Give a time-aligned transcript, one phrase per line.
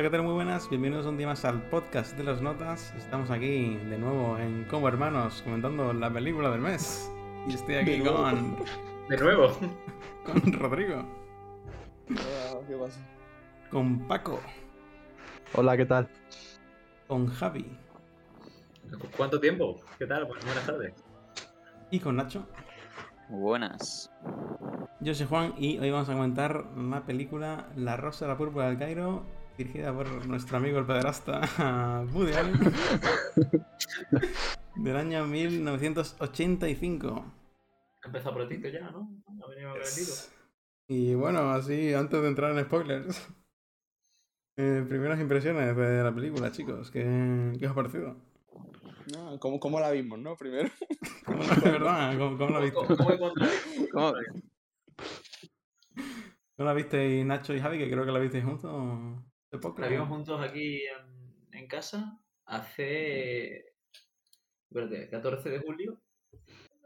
[0.00, 0.22] Hola, ¿qué tal?
[0.24, 0.66] Muy buenas.
[0.70, 2.94] Bienvenidos un día más al podcast de las notas.
[2.96, 7.12] Estamos aquí de nuevo en Como Hermanos comentando la película del mes.
[7.46, 8.16] Y estoy aquí De nuevo.
[8.22, 8.56] con,
[9.10, 9.48] De nuevo.
[10.24, 11.04] con Rodrigo,
[12.16, 12.98] Ah, ¿Qué pasa?
[13.70, 14.40] con Paco,
[15.52, 16.08] Hola, ¿qué tal?
[17.06, 17.66] con Javi
[19.18, 19.80] ¿Cuánto tiempo?
[19.98, 20.26] ¿Qué tal?
[20.26, 20.94] Pues buenas tardes.
[21.90, 22.46] y con Nacho.
[23.28, 24.10] Buenas.
[25.00, 28.66] Yo soy Juan y hoy vamos a comentar la película La Rosa de la Púrpura
[28.68, 29.24] del Cairo,
[29.60, 32.56] dirigida por nuestro amigo el pederasta Woody Allen,
[34.76, 37.34] del año 1985.
[38.02, 39.10] Ha empezado prontito ya, ¿no?
[39.42, 39.74] Ha venido.
[40.88, 43.28] Y bueno, así antes de entrar en spoilers,
[44.56, 48.16] eh, primeras impresiones de la película, chicos, ¿qué, qué os ha parecido?
[49.12, 50.36] No, ¿cómo, ¿Cómo la vimos, no?
[50.36, 50.70] Primero.
[51.26, 52.16] ¿Cómo, de verdad?
[52.16, 52.76] ¿Cómo, cómo la viste?
[52.76, 53.50] ¿Cómo, cómo encontrar?
[53.92, 54.12] ¿Cómo?
[56.56, 58.70] ¿No la visteis Nacho y Javi, que creo que la visteis juntos
[59.58, 59.80] poco?
[59.80, 63.74] La vimos juntos aquí en, en casa hace.
[64.70, 66.00] Espérate, 14 de julio.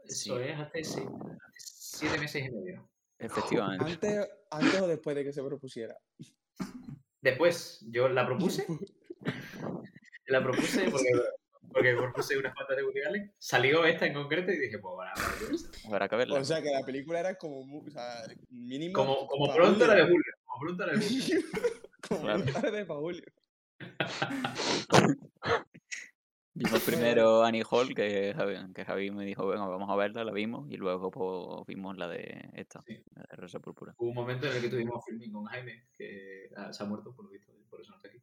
[0.05, 2.89] Eso es hace, sí, hace siete meses y medio.
[3.17, 3.85] Efectivamente.
[3.85, 5.97] Antes, antes o después de que se propusiera.
[7.21, 8.65] Después, yo la propuse.
[10.27, 11.09] la propuse porque,
[11.71, 13.33] porque propuse unas cuantas de Woody Allen.
[13.39, 16.39] Salió esta en concreto y dije, pues bueno, que verla.
[16.39, 18.93] O sea que la película era como o sea, mínimo.
[18.93, 20.03] como, como pronto la de.
[20.03, 20.33] Julio.
[20.45, 21.39] Como pronto la de Julio.
[22.07, 22.43] como Claro.
[22.63, 23.23] la de pa' Julio.
[26.57, 30.31] Vimos primero Annie Hall, que Javi, que Javi me dijo, venga, vamos a verla, la
[30.31, 33.03] vimos, y luego pues, vimos la de esta, Sí.
[33.13, 33.93] la de Rosa Púrpura.
[33.97, 37.13] Hubo un momento en el que tuvimos filming con Jaime, que ah, se ha muerto
[37.13, 38.21] por lo visto, por eso no está aquí.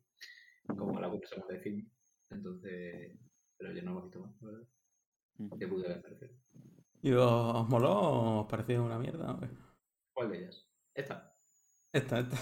[0.67, 1.91] Como la conversamos de film.
[2.31, 3.19] Entonces,
[3.59, 4.67] pero ya no hemos visto más, la ¿verdad?
[5.39, 5.59] Ujú.
[5.59, 6.35] ¿Qué pude parecer?
[7.03, 7.23] ¿Y os,
[7.55, 9.39] os moló o os pareció una mierda?
[10.15, 10.67] ¿Cuál de ellas?
[10.95, 11.37] Esta.
[11.93, 12.37] Esta, esta.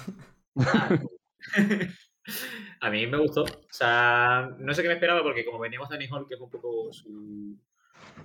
[0.57, 0.89] Ah,
[2.81, 3.43] a mí me gustó.
[3.45, 6.41] O sea, no sé qué me esperaba porque como veníamos de Annie Hall, que es
[6.41, 7.59] un poco su,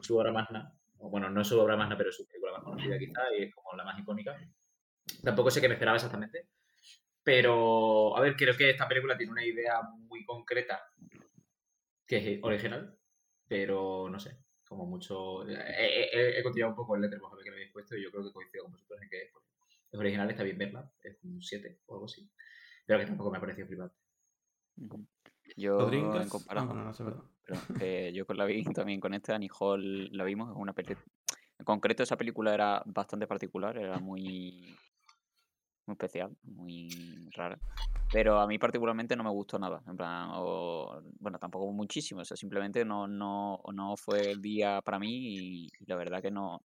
[0.02, 2.64] su obra magna, o bueno, no es su obra magna, pero es su película más
[2.64, 4.38] conocida quizá y es como la más icónica.
[5.24, 6.50] Tampoco sé qué me esperaba exactamente.
[7.24, 10.82] Pero, a ver, creo que esta película tiene una idea muy concreta
[12.08, 12.98] que es original,
[13.48, 14.38] pero no sé,
[14.68, 15.48] como mucho...
[15.48, 18.12] He, he- he- continuado un poco el letterbox a qué le habéis puesto y yo
[18.12, 19.30] creo que coincido con vosotros en que es,
[19.92, 22.30] es original, está bien verla, es un 7 o algo así,
[22.86, 23.96] pero que tampoco me ha parecido flipante.
[25.58, 27.30] Yo, en Ah, comparación, bueno, no sé, perdón.
[27.46, 30.74] Perdón, que yo con la vi también con esta, Annie Hall la vimos, es una
[30.74, 31.06] película...
[31.58, 34.76] En concreto esa película era bastante particular, era muy,
[35.86, 37.58] muy especial, muy rara.
[38.12, 42.26] Pero a mí particularmente no me gustó nada, en plan, o, bueno, tampoco muchísimo, o
[42.26, 46.30] sea, simplemente no, no, no fue el día para mí y, y la verdad que
[46.30, 46.62] no,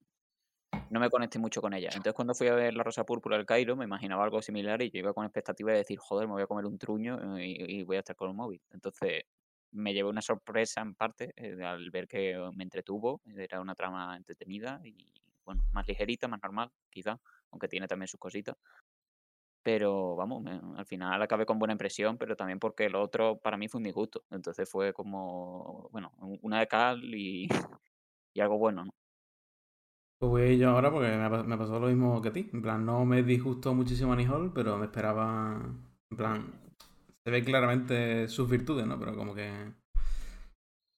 [0.90, 1.88] no me conecté mucho con ella.
[1.90, 4.90] Entonces cuando fui a ver La Rosa Púrpura del Cairo me imaginaba algo similar y
[4.92, 7.84] yo iba con expectativa de decir, joder, me voy a comer un truño y, y
[7.84, 8.62] voy a estar con un móvil.
[8.72, 9.24] Entonces
[9.72, 14.18] me llevé una sorpresa en parte eh, al ver que me entretuvo, era una trama
[14.18, 15.08] entretenida y
[15.46, 17.20] bueno, más ligerita, más normal, quizá,
[17.52, 18.56] aunque tiene también sus cositas.
[19.62, 20.44] Pero vamos,
[20.78, 23.84] al final acabé con buena impresión, pero también porque lo otro para mí fue un
[23.84, 24.24] disgusto.
[24.32, 27.48] Entonces fue como, bueno, un- una de cal y,
[28.34, 28.92] y algo bueno, ¿no?
[30.20, 32.50] Pues a ir yo ahora porque me, pasó lo mismo que a ti.
[32.52, 35.62] En plan, no me disgustó muchísimo Annie Hall, pero me esperaba.
[36.12, 36.54] En plan,
[37.24, 39.00] se ve claramente sus virtudes, ¿no?
[39.00, 39.50] Pero como que.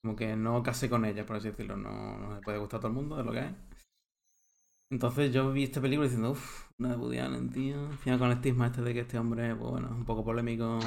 [0.04, 1.78] Como que no casé con ella, por así decirlo.
[1.78, 3.56] No, no puede gustar a todo el mundo, es lo que hay.
[4.92, 7.88] Entonces yo vi esta película diciendo, uff, una de Woody Allen, tío.
[7.88, 10.26] Al final con el estigma este de que este hombre, pues bueno, es un poco
[10.26, 10.80] polémico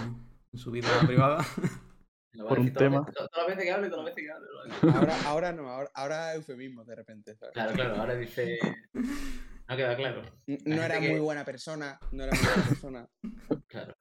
[0.53, 1.45] en su vida privada.
[2.37, 3.01] Por un decir todas las tema.
[3.07, 4.47] veces- Todas las veces que hable, todas las veces que hable.
[4.47, 4.91] lo voy a decir.
[4.97, 7.37] Ahora, ahora no, ahora, ahora eufemismo de repente.
[7.37, 7.53] ¿sabes?
[7.55, 8.59] Claro, claro, ahora dice...
[9.67, 10.23] No queda claro.
[10.67, 13.09] No era que- muy buena persona, no era muy buena persona.
[13.69, 13.95] Claro.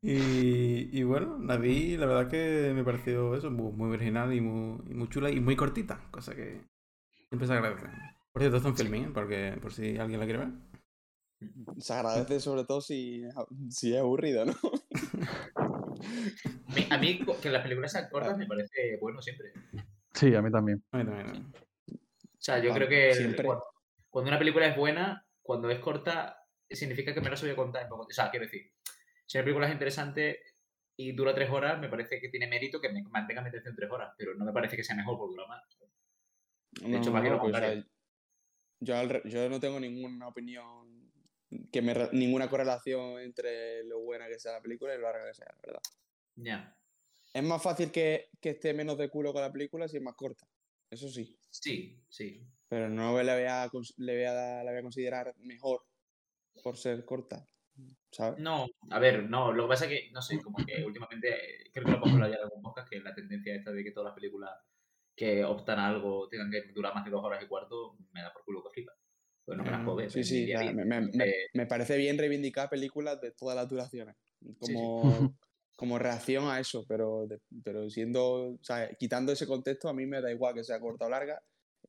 [0.00, 4.40] Y, y bueno, la vi, la verdad que me pareció eso, muy, muy original y
[4.40, 6.60] muy, y muy chula y muy cortita, cosa que
[7.28, 7.86] siempre se agradece.
[8.32, 10.48] Por cierto, esto en filming, porque por si alguien la quiere ver.
[11.78, 13.24] Se agradece sobre todo si,
[13.70, 14.54] si es aburrido, ¿no?
[16.90, 19.52] A mí que las películas sean cortas me parece bueno siempre.
[20.14, 20.82] Sí, a mí también.
[20.92, 21.46] A mí también.
[21.46, 23.44] O sea, yo Ah, creo que siempre.
[23.44, 23.64] cuando,
[24.10, 26.38] cuando una película es buena, cuando es corta,
[26.68, 27.88] significa que me la voy a contar.
[27.90, 28.72] O sea, quiero decir,
[29.26, 30.40] si una película es interesante
[30.96, 33.90] y dura tres horas, me parece que tiene mérito que me mantenga mi atención tres
[33.90, 35.62] horas, pero no me parece que sea mejor por durar más.
[36.80, 37.84] De hecho, más bien lo pues, o sea, contrario.
[38.80, 40.91] yo, al re- yo no tengo ninguna opinión,
[41.70, 45.34] que me ninguna correlación entre lo buena que sea la película y lo larga que
[45.34, 45.82] sea, la verdad.
[46.36, 46.76] Ya.
[47.34, 50.14] Es más fácil que, que esté menos de culo con la película si es más
[50.14, 50.46] corta.
[50.90, 51.38] Eso sí.
[51.50, 52.46] Sí, sí.
[52.68, 55.84] Pero no le voy a, le voy a, la voy a considerar mejor
[56.62, 57.46] por ser corta.
[58.10, 58.38] ¿sabes?
[58.38, 61.86] No, a ver, no, lo que pasa es que, no sé, como que últimamente, creo
[61.86, 64.08] que lo hemos hablado ya en algún podcast, que la tendencia esta de que todas
[64.08, 64.50] las películas
[65.14, 68.32] que optan a algo tengan que durar más de dos horas y cuarto, me da
[68.32, 68.92] por culo que flipa.
[69.44, 70.10] Pues no me las ver.
[70.10, 74.16] Sí, mi sí, me, me- Eh, me parece bien reivindicar películas de todas las duraciones,
[74.60, 74.72] sí.
[74.72, 74.72] como,
[75.76, 77.26] como reacción a eso, pero,
[77.64, 81.06] pero siendo, o sea, quitando ese contexto, a mí me da igual que sea corta
[81.06, 81.42] o larga.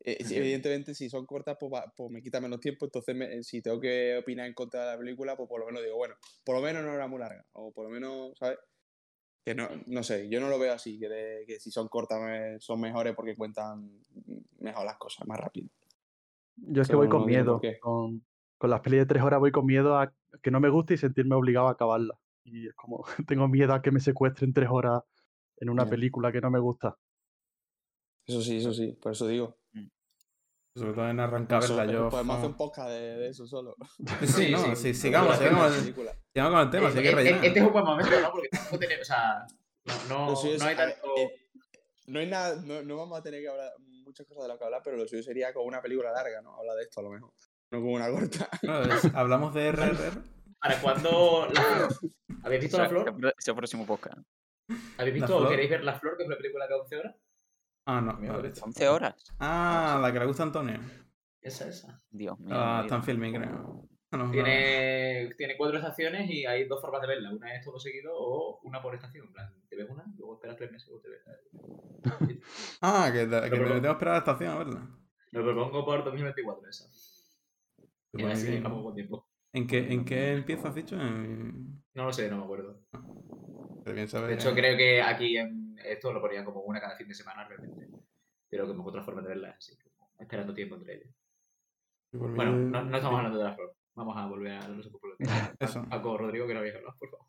[0.04, 3.62] Eh, evidentemente, si son cortas, pues, va- pues me quita menos tiempo, entonces me- si
[3.62, 6.56] tengo que opinar en contra de la película, pues por lo menos digo, bueno, por
[6.56, 8.58] lo menos no era muy larga, o por lo menos, ¿sabes?
[9.46, 12.20] Que no, no sé, yo no lo veo así, que, de- que si son cortas
[12.22, 14.04] me- son mejores porque cuentan
[14.60, 15.70] mejor las cosas, más rápido.
[16.56, 17.62] Yo es que voy con miedo.
[17.82, 18.26] Con,
[18.58, 20.98] con las pelis de tres horas voy con miedo a que no me guste y
[20.98, 22.18] sentirme obligado a acabarla.
[22.44, 25.02] Y es como, tengo miedo a que me secuestren tres horas
[25.58, 26.98] en una película que no me gusta.
[28.26, 29.58] Eso sí, eso sí, por eso digo.
[30.76, 32.10] Sobre todo en arrancar verla yo.
[32.10, 33.76] podemos hacer un podcast de, de eso solo.
[34.22, 34.76] Sí, Sí, no, sí.
[34.76, 35.72] sí, sigamos, sigamos,
[36.34, 37.46] sigamos con el tema, si hay que Eh, eh, rellenar.
[37.46, 38.32] Este es un buen momento, ¿no?
[38.32, 39.46] Porque tampoco tenemos, o sea,
[40.10, 41.18] no, no, no hay tanto...
[41.18, 41.32] eh,
[42.08, 43.72] no hay nada, no, no vamos a tener que hablar
[44.14, 46.56] muchas cosas de lo que hablar, pero lo suyo sería con una película larga, ¿no?
[46.56, 47.34] Habla de esto a lo mejor.
[47.72, 48.48] No con una corta.
[49.16, 50.22] Hablamos de RRR.
[50.60, 51.90] ¿Para cuándo La Flor?
[52.44, 53.34] ¿Habéis visto La Flor?
[53.36, 54.20] ese- próximo podcast.
[55.00, 57.16] ¿Habéis visto o queréis ver La Flor, que es una película de 11 horas?
[57.88, 58.64] Ah, no, Mira, no lo he visto.
[58.66, 59.16] 11 horas.
[59.40, 60.80] Ah, la que le gusta a Antonio.
[61.42, 62.00] Esa, esa.
[62.12, 62.56] Dios mío.
[62.56, 63.90] Ah, está en filming, creo.
[64.18, 64.32] No.
[64.32, 67.32] Tiene, tiene cuatro estaciones y hay dos formas de verla.
[67.34, 69.28] Una es todo seguido o una por estación.
[69.28, 71.22] En plan, te ves una, luego esperas tres meses y luego te ves
[72.82, 74.90] Ah, que, te- que tengo que esperar a la estación a verla.
[75.32, 76.86] Lo propongo por 2024, esa.
[78.14, 78.58] Y Pues así bien.
[78.58, 79.28] dejamos poco tiempo.
[79.54, 80.96] ¿En qué, ¿En qué empieza, has dicho?
[80.96, 81.84] En...
[81.94, 82.82] No lo sé, no me acuerdo.
[83.84, 86.96] Pero bien saber- De hecho, creo que aquí en esto lo ponían como una cada
[86.98, 87.88] fin de semana realmente.
[88.50, 91.08] Pero como otra forma de verla, así como esperando tiempo entre ellas.
[92.12, 93.76] mí- Bueno, no, no estamos hablando de la flor.
[93.96, 95.56] Vamos a volver a los populares.
[95.60, 95.84] Eso.
[95.90, 97.28] Paco, Rodrigo, que no habéis hablado, por favor.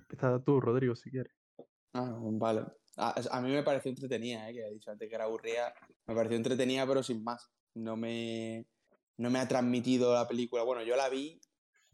[0.00, 1.32] Empieza tú, Rodrigo, si quieres.
[1.94, 2.64] Ah, vale.
[2.96, 4.54] A, a mí me pareció entretenida, ¿eh?
[4.54, 5.74] que he dicho antes que era aburrida.
[6.06, 7.50] Me pareció entretenida, pero sin más.
[7.74, 8.66] No me,
[9.16, 10.62] no me ha transmitido la película.
[10.62, 11.40] Bueno, yo la vi,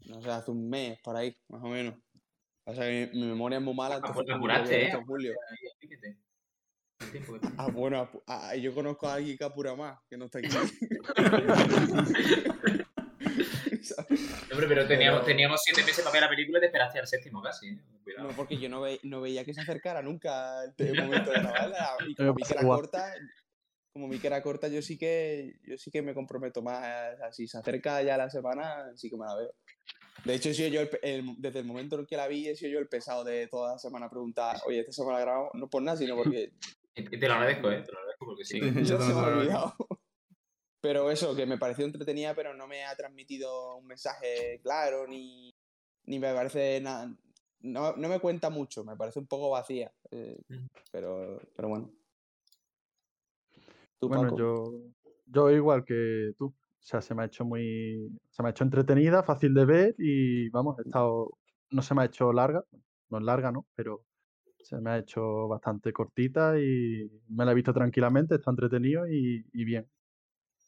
[0.07, 1.95] no sé, hace un mes, por ahí, más o menos.
[2.65, 3.95] O sea, mi, mi memoria es muy mala.
[3.95, 5.03] entonces pues apuraste, ¿eh?
[5.05, 5.33] julio.
[7.57, 10.49] Ah, bueno, ah, yo conozco a alguien que apura más, que no está aquí.
[14.67, 17.69] Pero teníamos, teníamos siete meses para ver la película y te esperaste al séptimo casi.
[17.69, 17.77] ¿eh?
[18.03, 18.27] Cuidado.
[18.29, 20.95] No, porque yo no, ve- no veía que se acercara nunca el,
[21.27, 21.89] momento de grabarla.
[22.07, 23.13] Y como vi que era corta,
[23.93, 27.15] como vi que era corta, yo sí que, yo sí que me comprometo más.
[27.35, 29.53] si se acerca ya la semana, sí que me la veo.
[30.25, 32.55] De hecho, he sido yo el el- desde el momento en que la vi, he
[32.55, 35.81] sido yo el pesado de toda la semana preguntar, oye, esta semana grabamos, no por
[35.81, 36.51] nada, sino porque
[36.93, 37.81] te lo agradezco, ¿eh?
[37.85, 38.59] Te lo agradezco porque sí.
[38.61, 39.75] Sí, yo se también me ha olvidado.
[40.81, 45.53] Pero eso, que me pareció entretenida, pero no me ha transmitido un mensaje claro, ni,
[46.05, 47.13] ni me parece nada.
[47.61, 49.91] No, no me cuenta mucho, me parece un poco vacía.
[50.11, 50.39] eh,
[50.91, 51.91] pero, pero bueno.
[53.99, 54.37] ¿Tú, Bueno, Paco?
[54.37, 54.73] yo,
[55.25, 56.45] yo igual que tú.
[56.45, 58.09] O sea, se me ha hecho muy.
[58.29, 61.37] Se me ha hecho entretenida, fácil de ver y vamos, he estado.
[61.71, 62.63] No se me ha hecho larga.
[63.09, 63.67] No es larga, ¿no?
[63.75, 64.05] Pero
[64.61, 69.45] se me ha hecho bastante cortita y me la he visto tranquilamente, está entretenido y,
[69.51, 69.85] y bien.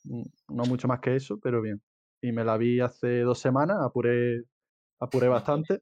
[0.03, 1.81] No mucho más que eso, pero bien.
[2.21, 4.43] Y me la vi hace dos semanas, apuré,
[4.99, 5.81] apuré bastante.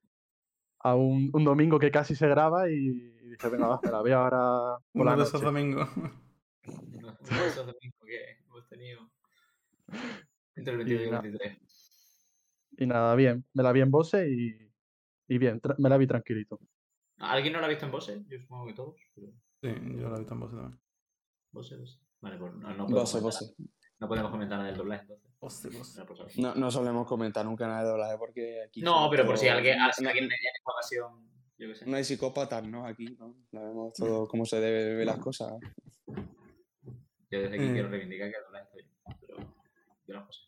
[0.81, 4.17] A un, un domingo que casi se graba y dije, venga, va, me la veo
[4.17, 5.89] ahora por Uno la de esos domingos.
[6.67, 9.09] Uno de esos domingos que hemos tenido
[10.55, 11.21] entre el 22 y el nada.
[11.21, 11.59] 23.
[12.77, 13.45] Y nada, bien.
[13.53, 14.55] Me la vi en Bose y,
[15.27, 16.59] y bien, me la vi tranquilito.
[17.17, 18.23] ¿Alguien no la ha visto en Bose?
[18.27, 18.95] Yo supongo que todos.
[19.13, 19.27] Pero...
[19.61, 20.79] Sí, yo la he visto en voz también.
[21.51, 21.99] Bose, Bose.
[22.21, 23.55] Vale, pues no, no, comentar, Vose.
[23.99, 25.29] No podemos comentar nada del doblaje entonces.
[25.41, 26.43] Hostia, hostia.
[26.43, 26.55] No.
[26.55, 28.81] No, solemos comentar nunca nada de doblaje porque aquí.
[28.81, 31.85] No, pero por si alguien, si alguien tiene esta ocasión, yo qué sé.
[31.85, 32.85] no hay psicópatas, ¿no?
[32.85, 33.35] Aquí, ¿no?
[33.51, 35.53] Sabemos todo cómo se debe ver las cosas.
[37.31, 37.71] Yo desde aquí Eh.
[37.73, 38.87] quiero reivindicar que el doblaje bien.
[39.21, 39.37] Pero
[40.07, 40.45] yo las cosas.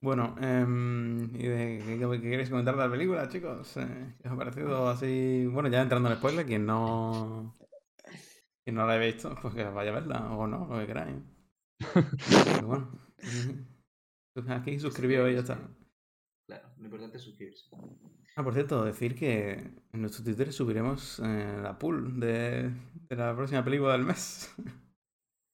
[0.00, 3.76] Bueno, em, ¿y de qué, qué- qué queréis comentar de la película, chicos?
[3.78, 5.46] Eh, ¿Qué os ha parecido así?
[5.46, 7.52] Bueno, ya entrando en spoiler, quien no.
[8.62, 11.16] Quien no la haya visto, pues que vaya a verla, o no, lo que queráis.
[12.54, 12.92] Pero bueno.
[14.50, 15.58] Aquí suscribíos y ya está.
[16.46, 17.68] Claro, lo importante es suscribirse.
[18.36, 22.70] Ah, por cierto, decir que en nuestro Twitter subiremos eh, la pool de,
[23.08, 24.54] de la próxima película del mes.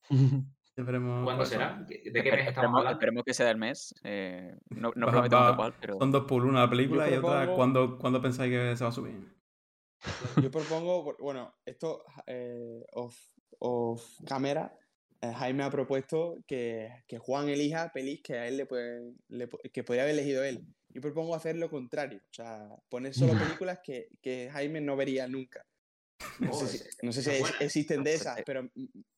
[0.77, 1.77] Ya veremos ¿Cuándo cuál será?
[1.87, 2.91] ¿De qué mes estamos esperemos, hablando?
[2.99, 3.95] esperemos que sea del mes.
[4.03, 5.99] eh, no no prometemos cuál, pero.
[5.99, 8.93] Son dos pool, una la película y otra ¿cuándo, cuándo pensáis que se va a
[8.93, 9.15] subir?
[10.43, 13.17] Yo propongo, bueno, esto eh, off,
[13.61, 14.84] off cámara, eh,
[15.33, 19.85] Jaime ha propuesto que, que Juan elija pelis que a él le pueden, le que
[19.85, 20.65] podría haber elegido él.
[20.91, 22.21] yo propongo hacer lo contrario.
[22.31, 25.65] O sea, poner solo películas que, que Jaime no vería nunca.
[26.41, 28.69] No sé si, no sé es existen de Pues, esas, pero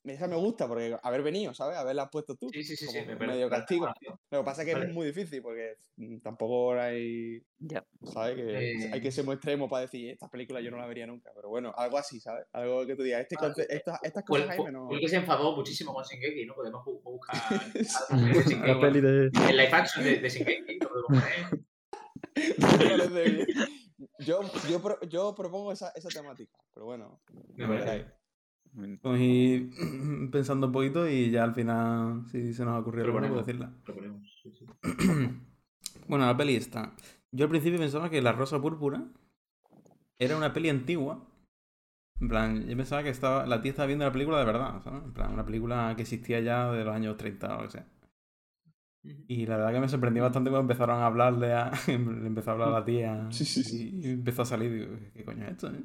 [0.05, 1.77] esa me gusta porque haber venido, ¿sabes?
[1.77, 2.49] Haberla puesto tú.
[2.53, 2.99] Sí, sí, sí, sí.
[3.07, 3.87] me medio castigo.
[4.31, 4.87] Lo que pasa es que Vale.
[4.87, 7.85] es muy difícil porque mm, tampoco hay, Ya.
[8.13, 8.37] ¿sabes?
[8.37, 8.91] Que Eh.
[8.93, 11.31] hay que ser muy extremo para decir, esta película yo no la vería nunca.
[11.35, 12.47] Pero bueno, algo así, ¿sabes?
[12.53, 14.87] Algo que tú digas, este Ah, eh, estas, estas Fue, cosas, Jaime, no.
[14.87, 16.55] fue el que se enfadó muchísimo con Shingeki, ¿no?
[16.55, 17.37] Podemos bu- buscar
[17.85, 18.05] Sí.
[18.11, 19.25] algo de La peli de.
[19.49, 20.79] el live action de, de Shingeki.
[20.81, 21.25] lo podemos
[22.37, 23.47] poner.
[24.19, 27.21] Yo, yo, pro- yo propongo esa, esa temática, pero bueno,
[29.03, 29.71] Vamos a ir
[30.31, 33.77] pensando un poquito y ya al final, si se nos ocurrió alguna, puedo Proponemos.
[33.83, 34.33] decirla.
[34.43, 34.67] Sí, sí.
[36.09, 36.95] Bueno, la peli está.
[37.33, 39.03] Yo al principio pensaba que La Rosa Púrpura
[40.19, 41.27] era una peli antigua.
[42.21, 45.03] En plan, yo pensaba que estaba, la tía estaba viendo la película de verdad, ¿sabes?
[45.03, 47.87] En plan, una película que existía ya de los años 30 o lo que sea.
[49.29, 51.71] Y la verdad que me sorprendió bastante cuando empezaron a hablarle a...
[51.87, 53.29] le empezó a hablar a la tía.
[53.31, 54.01] Sí, sí, sí.
[54.03, 54.73] Y empezó a salir.
[54.73, 55.83] Digo, ¿qué coño es esto, eh?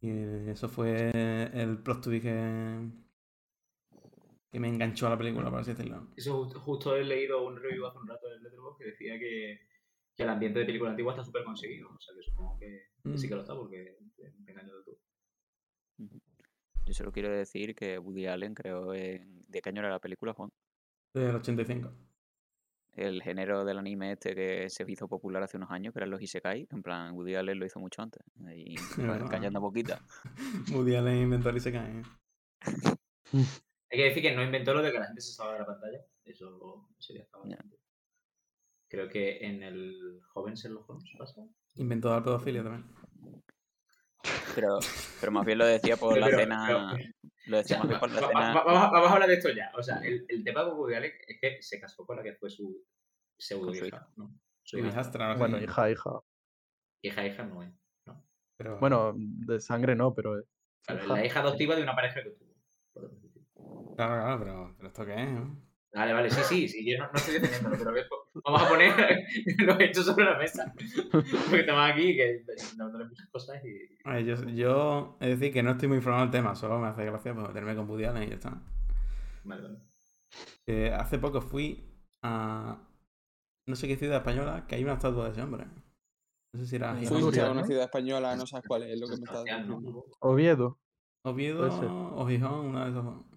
[0.00, 1.10] Y eso fue
[1.54, 2.90] el plot twist que...
[4.50, 6.08] que me enganchó a la película, por así decirlo.
[6.16, 9.60] Eso justo, justo he leído un review hace un rato del Letterboxd que decía que,
[10.16, 11.88] que el ambiente de película antigua está súper conseguido.
[11.88, 14.98] O sea que supongo que, sí que lo está porque te engaño de todo.
[16.84, 19.44] Yo solo quiero decir que Woody Allen creó en...
[19.46, 20.50] ¿De qué año era la película, Juan?
[21.14, 21.92] Del 85.
[22.94, 26.20] El género del anime este que se hizo popular hace unos años, que eran los
[26.20, 26.68] Isekai.
[26.70, 28.22] En plan, Woody Allen lo hizo mucho antes.
[28.54, 28.74] Y
[29.30, 30.00] callando poquita.
[30.72, 32.00] Woody Allen inventor y se cae.
[32.00, 32.02] ¿eh?
[33.90, 35.66] Hay que decir que no inventó lo de que la gente se salga de la
[35.66, 35.98] pantalla.
[36.24, 37.78] Eso sería bastante.
[38.88, 41.42] Creo que en el joven Sherlock Holmes pasa.
[41.76, 42.84] Inventó la pedofilia también.
[44.54, 44.78] Pero,
[45.18, 46.96] pero más bien lo decía por la Pero- escena.
[47.46, 48.54] Lo O decía sea, más bien por la va- va- escena.
[48.54, 49.70] va- vamos, a- vamos a hablar de esto ya.
[49.76, 52.34] O sea, el, el tema con Woody Allen es que se casó con la que
[52.34, 52.84] fue su
[53.38, 54.08] pseudo hija.
[54.16, 54.32] ¿no?
[54.62, 55.38] Su hijastra, no sé.
[55.40, 56.10] Bueno, hija, hija.
[57.02, 57.72] Hija, hija no es.
[58.56, 60.40] Pero, Bueno, de sangre no, pero.
[60.86, 61.14] Claro, hija.
[61.14, 62.52] la hija adoptiva de una pareja que tuvo.
[63.96, 65.28] Claro, claro, pero, pero ¿esto qué es?
[65.28, 65.46] eh?
[65.94, 67.92] Vale, vale, sí, sí, sí, yo no, no estoy defendiéndolo, pero
[68.44, 68.94] vamos a poner
[69.58, 70.72] los hechos sobre la mesa.
[71.10, 72.44] Porque estamos aquí que
[72.76, 74.24] no tenemos muchas cosas y.
[74.24, 77.34] Yo, yo, es decir, que no estoy muy informado del tema, solo me hace gracia
[77.34, 78.62] pues, meterme con Woody Allen y ya está.
[79.44, 79.78] Vale, vale.
[80.66, 81.84] Eh, hace poco fui
[82.22, 82.78] a
[83.66, 85.66] no sé qué ciudad española que hay una estatua de ese hombre.
[86.54, 89.16] No sé si era Fuiste a una ciudad española, no sabes cuál es, lo que
[89.16, 90.04] me está diciendo.
[90.20, 90.78] Oviedo.
[91.24, 93.31] Oviedo o Gijón, una de esas dos.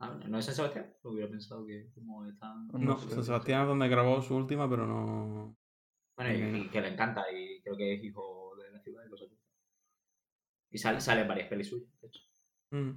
[0.00, 0.94] Ah, ¿No es San Sebastián?
[1.04, 2.68] Lo hubiera pensado que como están.
[2.68, 3.22] No San.
[3.22, 5.56] Sebastián es donde grabó su última, pero no.
[6.16, 9.28] Bueno, y, que le encanta y creo que es hijo de la ciudad y cosas
[9.28, 9.38] así.
[10.70, 12.22] Y sale, sale en varias pelis suyas, de hecho.
[12.70, 12.90] Mm.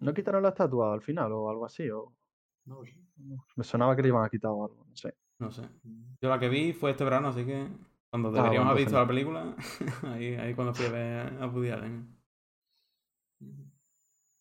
[0.00, 1.88] ¿No quitaron la estatua al final o algo así?
[1.90, 2.14] O...
[2.66, 2.94] No sé.
[3.56, 5.14] Me sonaba que le iban a quitar o algo, no sé.
[5.40, 5.62] No sé.
[6.20, 7.68] Yo la que vi fue este verano, así que
[8.10, 9.56] cuando Ah, deberíamos bueno, haber visto entonces la película,
[10.14, 12.18] ahí, ahí cuando fui a ver a Woody Allen.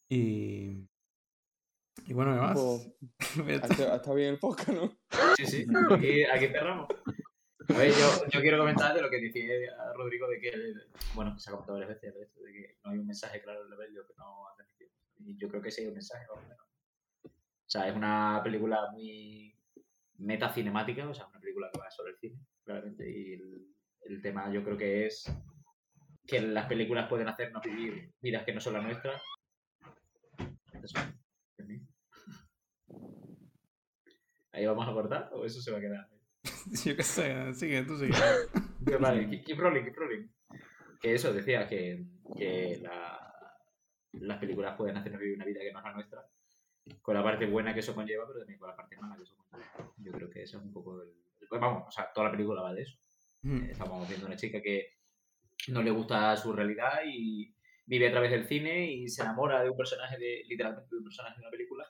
[0.10, 0.87] Y.
[2.08, 2.58] Y bueno, ¿qué más?
[2.58, 4.98] Pues, bien el podcast, ¿no?
[5.36, 6.88] Sí, sí, aquí, aquí cerramos.
[7.68, 9.54] A ver, yo, yo quiero comentar de lo que decía
[9.94, 10.54] Rodrigo de que,
[11.16, 13.42] bueno, que se ha comentado varias veces, de esto, de que no hay un mensaje
[13.42, 14.92] claro en el medio que no ha transmitido.
[15.18, 16.66] Y yo creo que sí hay un mensaje, por lo menos.
[17.26, 19.54] O sea, es una película muy
[20.20, 23.12] metacinemática, o sea, una película que va sobre el cine, claramente.
[23.12, 23.68] Y el,
[24.04, 25.30] el tema yo creo que es
[26.26, 29.22] que las películas pueden hacernos vivir vidas que no son las nuestras.
[30.82, 30.98] Eso.
[34.58, 36.08] ¿Ahí vamos a cortar o eso se va a quedar?
[36.86, 38.14] Yo qué sé, sigue, tú sigue.
[39.00, 40.28] Vale, keep- keep rolling, keep rolling.
[41.00, 42.04] Que eso, decía que,
[42.36, 43.24] que la-
[44.14, 46.26] las películas pueden hacernos vivir una vida que no es la nuestra,
[47.02, 49.36] con la parte buena que eso conlleva, pero también con la parte mala que eso
[49.38, 49.94] conlleva.
[49.98, 51.10] Yo creo que eso es un poco el...
[51.48, 52.98] pues vamos, o sea, toda la película va de eso.
[53.44, 53.58] Mm.
[53.66, 54.98] Eh, Estamos viendo una chica que
[55.68, 57.54] no le gusta su realidad y
[57.86, 61.04] vive a través del cine y se enamora de un personaje, de, literalmente de un
[61.04, 61.86] personaje de una película.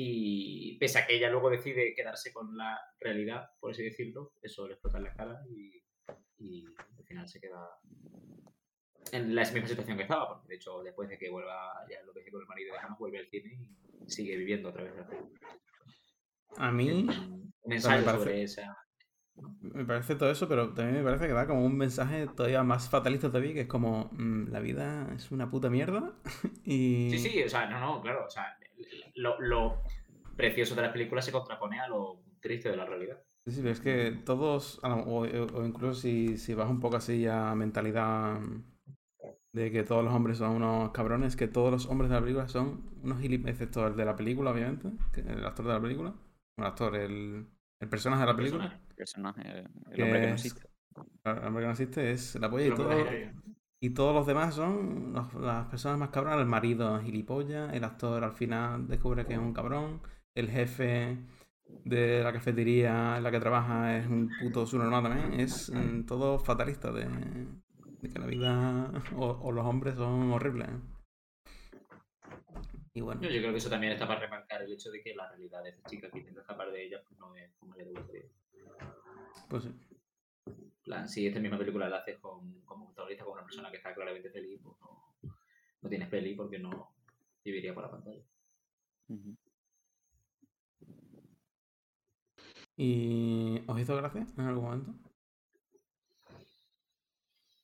[0.00, 4.68] Y pese a que ella luego decide quedarse con la realidad, por así decirlo, eso
[4.68, 5.82] le explota en la cara y,
[6.38, 7.68] y al final se queda
[9.10, 12.12] en la misma situación que estaba, porque de hecho después de que vuelva ya lo
[12.12, 13.58] que dice con el marido de jamás vuelve al cine
[14.06, 15.08] y sigue viviendo a través de la.
[16.58, 17.04] A mí
[17.62, 18.76] Un, ensayo parece- sobre esa...
[19.62, 22.88] me parece todo eso, pero también me parece que da como un mensaje todavía más
[22.88, 26.12] fatalista todavía, que es como mm, la vida es una puta mierda
[26.64, 27.10] y...
[27.10, 28.56] Sí, sí, o sea, no, no, claro, o sea,
[29.16, 29.82] lo, lo
[30.36, 33.22] precioso de las películas se contrapone a lo triste de la realidad.
[33.46, 37.26] Sí, sí, pero es que todos, o, o incluso si, si vas un poco así
[37.26, 38.40] a mentalidad
[39.52, 42.48] de que todos los hombres son unos cabrones, que todos los hombres de la película
[42.48, 46.14] son unos gilipollas, excepto el de la película, obviamente, el actor de la película,
[46.58, 47.46] el actor, el,
[47.80, 48.64] El personaje de la película.
[48.64, 48.88] Personaje.
[48.88, 49.58] El personaje, el,
[49.90, 50.62] el que hombre que no existe.
[51.24, 52.90] El hombre que no existe es la polla y todo.
[53.80, 56.40] Y todos los demás son los- las personas más cabronas.
[56.40, 60.00] El marido es gilipollas, el actor al final descubre que es un cabrón,
[60.34, 61.16] el jefe
[61.84, 65.40] de la cafetería en la que trabaja es un puto subnormal también.
[65.40, 67.04] Es mm, todo fatalista de,
[68.02, 70.68] de que la vida o, o los hombres son horribles.
[72.94, 75.14] Y bueno, Yo, yo creo que eso también está para remarcar el hecho de que
[75.14, 77.84] la realidad de esta chica que intenta escapar de ella pues no es como le
[77.84, 78.22] gustaría.
[79.48, 79.70] pues sí.
[80.88, 83.94] Plan, si esta misma película la haces con, como protagonista con una persona que está
[83.94, 85.16] claramente feliz, pues no,
[85.82, 86.94] no tienes peli porque no
[87.44, 88.24] viviría por la pantalla.
[92.76, 94.94] ¿Y os hizo gracia en algún momento?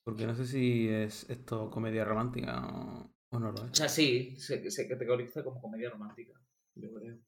[0.05, 3.73] Porque no sé si es esto comedia romántica o, o no lo O es.
[3.75, 6.33] sea, sí, se, se categoriza como comedia romántica,
[6.75, 7.19] yo creo.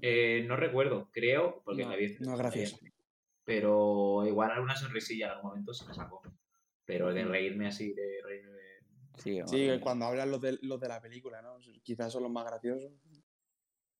[0.00, 2.78] Eh, no recuerdo, creo, porque No, la vi no es gracioso.
[3.44, 6.22] Pero igual alguna sonrisilla en algún momento sí me sacó.
[6.86, 8.62] Pero de reírme así, de reírme de...
[9.18, 11.58] Sí, Sí, cuando hablan los de, los de la película, ¿no?
[11.82, 12.92] Quizás son los más graciosos.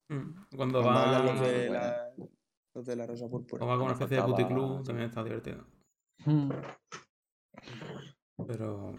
[0.09, 1.73] Mm, Cuando Cuando hablan va, los de, bueno.
[1.73, 2.15] la,
[2.75, 3.65] los de la Rosa Púrpura.
[3.65, 5.67] o va con una cuando especie de puticlub, también está divertido.
[6.27, 6.51] Mm.
[8.47, 8.95] Pero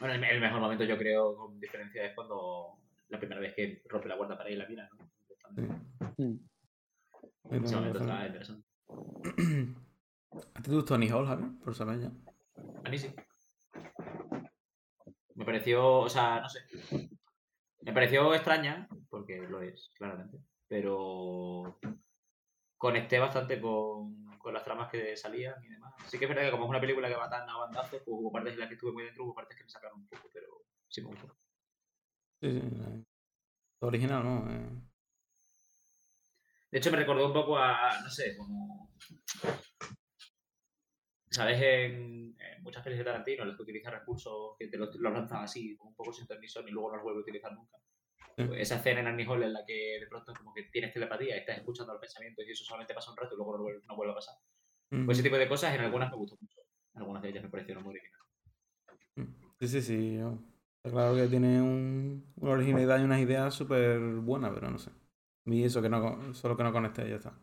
[0.00, 3.82] Bueno, el, el mejor momento yo creo, con diferencia, es cuando la primera vez que
[3.88, 5.10] rompe la guarda para ir a la mina, ¿no?
[5.54, 6.22] sí.
[6.22, 6.38] Mm.
[7.50, 7.96] Razón.
[7.96, 8.66] está interesante.
[8.88, 11.50] ¿A ti te gustó Annie Hall, Javier?
[11.62, 12.12] Por saber ya.
[12.84, 13.14] A mí sí.
[15.34, 16.60] Me pareció, o sea, no sé.
[17.82, 20.38] Me pareció extraña, porque lo es, claramente.
[20.68, 21.78] Pero
[22.76, 25.94] conecté bastante con, con las tramas que salían y demás.
[26.06, 28.06] Sí que es verdad que como es una película que va tan a bandazos, pues
[28.06, 30.30] hubo partes en las que estuve muy dentro, hubo partes que me sacaron un poco,
[30.32, 30.48] pero
[30.88, 31.36] sí me gustó.
[32.40, 33.04] Sí, sí.
[33.80, 34.50] Original, ¿no?
[34.50, 34.80] Eh,
[36.76, 38.90] De hecho, me recordó un poco a, no sé, como...
[41.30, 41.58] ¿Sabes?
[41.58, 45.42] En, en muchas pelis de Tarantino, las que utiliza recursos que te los lo lanzan
[45.42, 47.78] así, un poco sin permiso, y luego no los vuelve a utilizar nunca.
[48.36, 51.36] Pues esa escena en Annie Hall en la que de pronto como que tienes telepatía
[51.36, 53.80] y estás escuchando los pensamientos y eso solamente pasa un rato y luego no vuelve,
[53.88, 54.34] no vuelve a pasar.
[55.06, 56.60] Pues ese tipo de cosas en algunas me gustó mucho.
[56.92, 58.26] Algunas de ellas me parecieron muy originales.
[59.14, 59.24] Mm.
[59.60, 60.16] Sí, sí, sí.
[60.18, 60.38] yo-
[60.84, 64.90] Está claro que tiene un, una originalidad y unas ideas súper buenas, pero no sé.
[65.46, 67.38] Mí eso que no, solo que no conecté, ya está.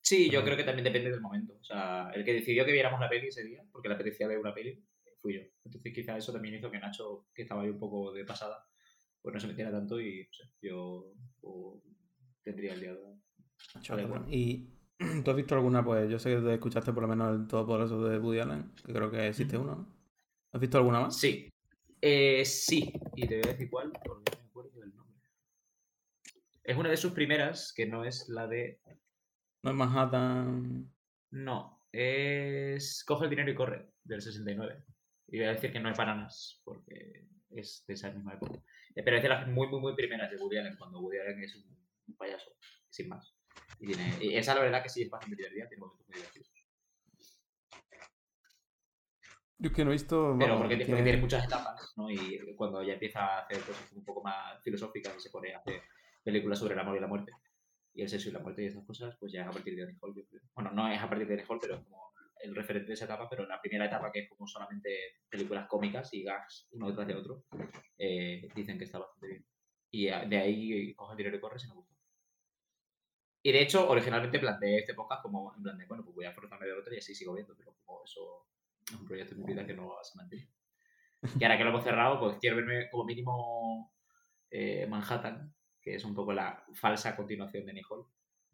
[0.00, 1.54] Sí, yo creo que también depende del momento.
[1.60, 4.38] O sea, el que decidió que viéramos la peli ese día, porque le apetecía ver
[4.38, 4.84] una peli,
[5.20, 5.40] fui yo.
[5.64, 8.66] Entonces quizá eso también hizo que Nacho, que estaba ahí un poco de pasada,
[9.22, 11.82] pues no se metiera tanto y no sé, yo pues,
[12.42, 14.26] tendría el día de bueno.
[14.28, 14.68] Y
[15.24, 18.04] tú has visto alguna, pues yo sé que te escuchaste por lo menos el Todopoderoso
[18.04, 19.94] de Woody Allen, que creo que existe uno, ¿no?
[20.52, 21.18] ¿Has visto alguna más?
[21.18, 21.50] Sí.
[22.00, 25.18] Eh, sí, y te voy a decir cuál, porque no me acuerdo del nombre.
[26.64, 28.80] Es una de sus primeras, que no es la de...
[29.62, 30.90] No es Manhattan.
[31.30, 34.82] No, es Coge el dinero y corre, del 69.
[35.28, 38.62] Y voy a decir que no es bananas, porque es de esa misma época.
[38.94, 41.42] Eh, Pero es de las muy, muy, muy primeras de Woody Allen, cuando Woody Allen
[41.42, 42.50] es un, payaso,
[42.88, 43.36] sin más.
[43.80, 46.50] Y, tiene, y esa la verdad que sí es bastante divertida, tiene momentos muy divertidos.
[49.58, 50.36] Yo es que no he visto.
[50.38, 52.10] Pero vamos, porque, que- porque tiene muchas etapas, ¿no?
[52.10, 55.58] Y cuando ya empieza a hacer cosas un poco más filosóficas y se pone a
[55.58, 55.82] hacer
[56.24, 57.32] películas sobre el amor y la muerte,
[57.92, 59.82] y el sexo y la muerte y esas cosas, pues ya es a partir de
[59.84, 60.14] Annie Hall.
[60.54, 63.04] Bueno, no es a partir de Annie Hall, pero es como el referente de esa
[63.06, 64.90] etapa, pero en la primera etapa, que es como solamente
[65.28, 67.44] películas cómicas y gags uno detrás de otro,
[67.98, 69.46] eh, dicen que está bastante bien.
[69.90, 71.94] Y a- de ahí coge el dinero y corre si me gusta.
[73.42, 76.32] Y de hecho, originalmente planteé este podcast como en plan de, bueno, pues voy a
[76.32, 78.46] forzarme de otra y así sigo viendo, pero como eso
[78.86, 80.50] es un proyecto en mi vida que no se mantiene.
[81.38, 83.92] Y ahora que lo hemos cerrado, pues quiero verme como mínimo
[84.50, 85.54] eh, Manhattan,
[85.84, 88.04] que es un poco la falsa continuación de Nicole,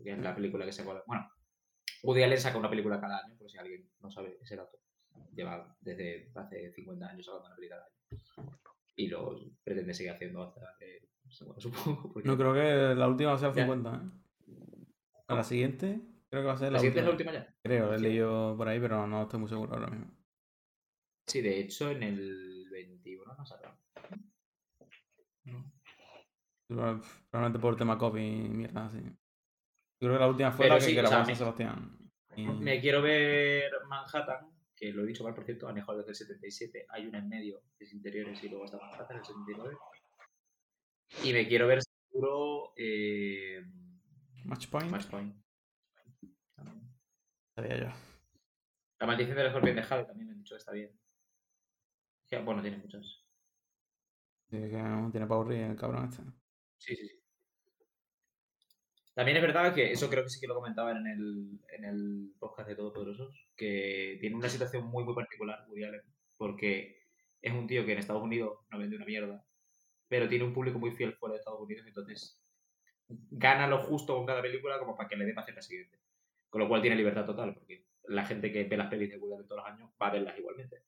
[0.02, 1.00] que es la película que sacó.
[1.06, 1.30] Bueno,
[2.02, 4.78] Woody Allen saca una película cada año, por si alguien no sabe ese dato.
[5.34, 8.58] Lleva desde hace 50 años sacando una película cada año.
[8.96, 11.08] Y lo pretende seguir haciendo hasta se
[11.60, 12.12] supongo.
[12.12, 13.62] porque- No creo que la última va a ser el Ya.
[13.64, 14.10] 50, ¿eh?
[15.28, 17.30] A la siguiente, creo que va a ser ¿La la, siguiente es la última.
[17.30, 17.54] última ya?
[17.62, 20.10] Creo, he leído por ahí, pero no estoy muy seguro ahora mismo.
[21.26, 23.78] Sí, de hecho, en el 21 no saldrá.
[25.44, 25.58] No.
[25.62, 26.24] Proba-
[26.74, 28.98] Probablemente por tema COVID y mierda así.
[29.02, 31.32] Yo creo que la última fue Pero la que sí, o grabó sea, en San
[31.32, 31.98] me- Sebastián.
[32.36, 36.14] Y- Me quiero ver Manhattan, que lo he dicho mal, por cierto, Anejos desde el
[36.16, 36.86] 77.
[36.90, 39.76] Hay una en medio, que es interiores, y luego está Manhattan, el 79.
[41.24, 43.62] Y me quiero ver seguro eh,
[44.44, 44.90] Match Point.
[44.90, 45.34] Match Point.
[46.54, 46.88] También.
[47.56, 47.86] Sabía yo.
[49.00, 50.90] La maldición del escorpión de Halo también me han dicho que está bien.
[52.28, 53.02] Que, bueno, tiene muchas.
[54.50, 56.22] Sí, que no tiene para aburrir el cabrón este.
[56.80, 57.20] Sí, sí, sí.
[59.14, 62.32] También es verdad que eso creo que sí que lo comentaban en el, en el
[62.38, 66.02] podcast de Todopoderosos, que tiene una situación muy, muy particular, Woody Allen,
[66.36, 67.02] porque
[67.42, 69.44] es un tío que en Estados Unidos no vende una mierda,
[70.08, 72.42] pero tiene un público muy fiel fuera de Estados Unidos, entonces
[73.08, 76.00] gana lo justo con cada película como para que le dé para hacer la siguiente.
[76.50, 79.34] Con lo cual tiene libertad total, porque la gente que ve las pelis de Woody
[79.36, 80.84] Allen todos los años va a verlas igualmente.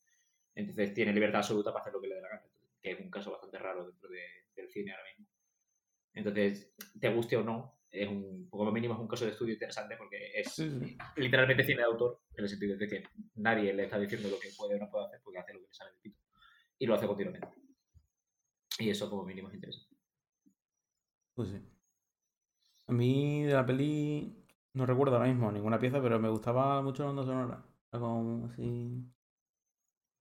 [0.55, 2.45] Entonces tiene libertad absoluta para hacer lo que le dé la gana,
[2.83, 5.32] que es un caso bastante raro dentro de- del cine ahora mismo.
[6.15, 9.97] Entonces, te guste o no, es un, como mínimo es un caso de estudio interesante
[9.97, 13.99] porque es Sí, literalmente cine de autor, en el sentido de que nadie le está
[13.99, 16.01] diciendo lo que puede o no puede hacer porque hace lo que le sale del
[16.01, 16.19] pito.
[16.79, 17.49] Y lo hace continuamente.
[18.79, 19.95] Y eso como mínimo es interesante.
[21.35, 21.61] Pues sí.
[22.87, 24.43] A mí de la peli
[24.75, 27.65] no recuerdo ahora mismo ninguna pieza, pero me gustaba mucho la onda sonora.
[27.93, 29.05] Era como así.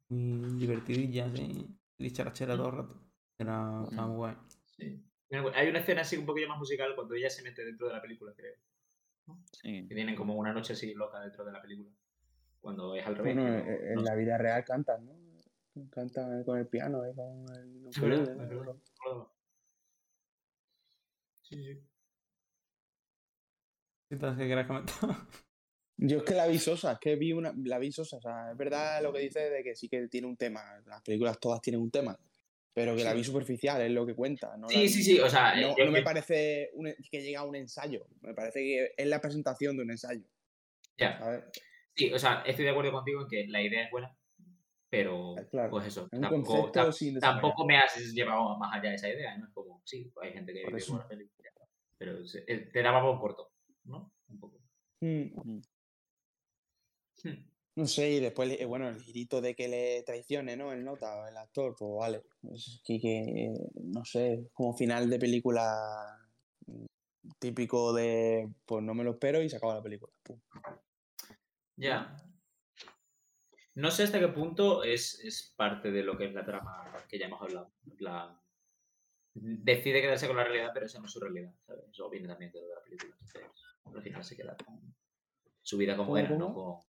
[0.09, 1.67] Muy divertidilla, así.
[1.97, 3.01] Dicharachera todo el rato.
[3.37, 4.35] Era, estaba muy guay.
[4.77, 5.10] Sí.
[5.31, 8.01] Hay una escena así un poquillo más musical cuando ella se mete dentro de la
[8.01, 8.55] película, creo.
[9.51, 9.87] Sí.
[9.87, 11.89] Que tienen como una noche así loca dentro de la película.
[12.59, 13.35] Cuando es al revés.
[13.35, 15.15] Bueno, no- en no la vida real cantan, ¿no?
[15.89, 18.77] Cantan con el piano y con el acordaba.
[21.41, 21.81] Sí, sí.
[24.09, 24.97] ¿Citas que quieras comentar?
[25.97, 28.17] Yo es que la vi sosa, es que vi una, la vi sosa.
[28.17, 30.61] O sea, es verdad lo que dice de que sí que tiene un tema.
[30.87, 32.17] Las películas todas tienen un tema.
[32.73, 34.55] Pero que la vi superficial, es lo que cuenta.
[34.57, 34.69] ¿no?
[34.69, 38.07] Sí, sí, sí, o sea, No, no me parece un- que llega a un ensayo.
[38.21, 40.23] Me parece que es la presentación de un ensayo.
[40.97, 41.17] ya.
[41.19, 41.43] ¿sabes?
[41.95, 44.15] Sí, o sea, estoy de acuerdo contigo en que la idea es buena,
[44.89, 47.19] pero Ah, claro, pues eso, Es tampoco, desarrollar.
[47.19, 49.47] tampoco me has llevado más allá de esa idea, ¿no?
[49.47, 51.67] Es como, sí, hay gente que vive ya está.
[51.97, 53.51] pero eh, te daba por corto,
[53.83, 54.13] ¿no?
[54.29, 54.61] Un poco.
[55.01, 55.61] Mm,
[57.23, 57.50] Hmm.
[57.75, 60.73] No sé, y después, bueno, el girito de que le traicione, ¿no?
[60.73, 62.23] El nota, el actor, pues vale.
[62.53, 66.17] Es que, que, no sé, como final de película
[67.39, 70.11] típico de, pues no me lo espero y se acaba la película.
[71.77, 72.15] Ya.
[73.75, 77.17] No sé hasta qué punto es, es parte de lo que es la trama que
[77.17, 77.71] ya hemos hablado.
[77.99, 78.37] La...
[79.33, 81.85] Decide quedarse con la realidad, pero esa no es su realidad, ¿sabes?
[81.89, 83.15] Eso viene también de la película.
[83.17, 83.43] Entonces,
[83.85, 84.93] al final se queda con
[85.61, 86.53] su vida como ¿Cómo, era, ¿no?
[86.53, 86.90] Con-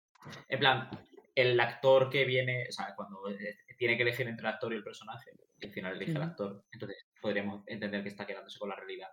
[0.49, 0.89] En plan,
[1.35, 4.77] el actor que viene, o sea, cuando eh, tiene que elegir entre el actor y
[4.77, 6.31] el personaje, y al final elige al Ujú.
[6.31, 9.09] actor, entonces podríamos entender que está quedándose con la realidad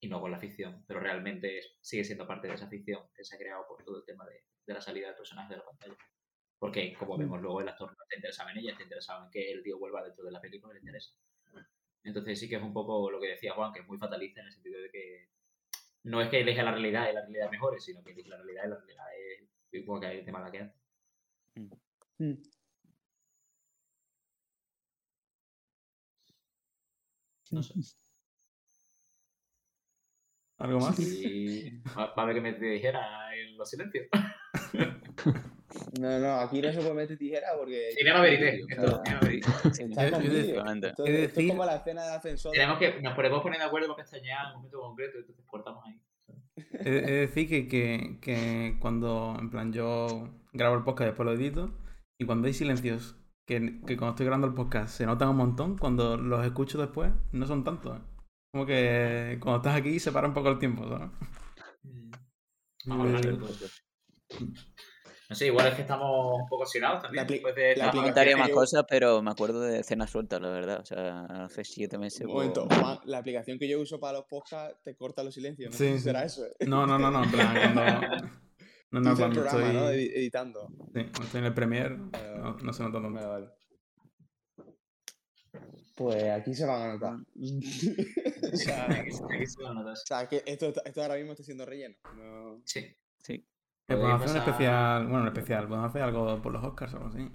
[0.00, 3.24] y no con la ficción, pero realmente es- sigue siendo parte de esa ficción que
[3.24, 5.64] se ha creado por todo el tema de, de la salida del personaje de la
[5.64, 5.96] pantalla.
[6.58, 7.20] Porque, como Mm.
[7.20, 9.78] vemos luego, el actor no está interesado en ella, está interesado en que el tío
[9.78, 11.12] vuelva dentro de la película, le interesa.
[12.04, 14.46] Entonces sí que es un poco lo que decía Juan, que es muy fatalista en
[14.46, 15.28] el sentido de que
[16.04, 18.64] no es que elige la realidad y la realidad mejore, sino que elige la realidad
[18.64, 20.78] y la realidad es igual que tema de la que hace.
[22.18, 22.34] Mm.
[27.50, 27.74] No sé.
[30.58, 30.98] ¿Algo más?
[31.00, 34.06] Y va, va a haber que me dijera en los silencios.
[36.00, 37.92] No, no, aquí no se puede meter tijera porque.
[37.92, 38.60] Cinema verité.
[38.68, 39.02] Esto
[41.04, 42.52] es con como la escena de ascensor.
[42.52, 45.84] Tenemos que, nos podemos poner de acuerdo para pestañear en un momento concreto, entonces cortamos
[45.86, 46.00] ahí.
[46.84, 51.32] De decir que, que, que cuando, en plan, yo grabo el podcast y después lo
[51.32, 51.78] edito,
[52.20, 55.78] y cuando hay silencios, que, que cuando estoy grabando el podcast se notan un montón,
[55.78, 57.98] cuando los escucho después, no son tantos.
[57.98, 58.02] ¿eh?
[58.52, 61.10] Como que cuando estás aquí se para un poco el tiempo, ¿sabes?
[62.84, 63.66] Vamos a hablar de todo esto.
[65.32, 67.26] No sé, igual es que estamos un poco oxidados también.
[67.26, 70.80] Después de la aplicación más yo- cosas, pero me acuerdo de escenas sueltas, la verdad.
[70.80, 72.20] O sea, hace siete meses.
[72.26, 75.32] Un pues, momento, Juan, la aplicación que yo uso para los podcasts te corta los
[75.32, 75.70] silencios.
[75.72, 76.44] No Sí, sé si será eso.
[76.44, 76.66] ¿eh?
[76.66, 77.82] No, no, no, no, en plan, cuando...
[78.90, 79.90] No, no, Dice el cuando programa, estoy, ¿no?
[79.90, 80.68] Edi- Editando.
[80.68, 83.14] sí, cuando estoy en el Premiere Vale, no, no se nota tanto.
[83.14, 83.48] Vale, vale.
[85.94, 87.14] Pues aquí se van a notar.
[88.52, 90.02] o, sea, Aquí aquí se van notas.
[90.02, 91.96] o sea, que esto, esto ahora mismo está siendo relleno.
[92.16, 92.60] No...
[92.66, 92.86] Sí.
[93.22, 93.46] Sí.
[93.88, 96.94] Que podemos Podéis hacer un especial, bueno, un especial, podemos hacer algo por los Oscars
[96.94, 97.28] o algo así.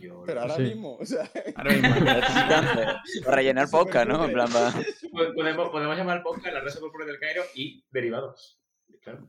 [0.00, 0.62] Yo Pero ahora Sí.
[0.62, 1.88] mismo, o sea, Ahora mismo.
[3.24, 4.24] Para rellenar podcast, ¿no?
[4.26, 4.70] En plan, va.
[4.72, 8.60] Po- podemos, podemos llamar podcast La Rosa Púrpura del Cairo y derivados.
[9.00, 9.26] Claro.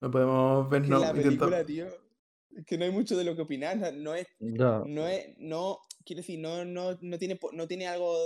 [0.00, 1.00] No podemos que vernos
[1.50, 1.86] la tío,
[2.66, 3.76] que no hay mucho de lo que opinar.
[3.94, 8.16] no- es, no es, no, quiero decir, no, no, no tiene, no tiene algo